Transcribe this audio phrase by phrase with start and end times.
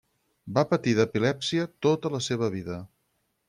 [0.57, 2.83] Va patir d'epilèpsia tota la seva vida.